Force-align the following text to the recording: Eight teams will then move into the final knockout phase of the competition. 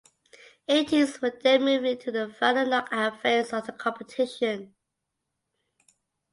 Eight 0.67 0.87
teams 0.87 1.21
will 1.21 1.31
then 1.43 1.61
move 1.63 1.85
into 1.85 2.09
the 2.11 2.27
final 2.27 2.65
knockout 2.65 3.21
phase 3.21 3.53
of 3.53 3.67
the 3.67 3.71
competition. 3.71 4.73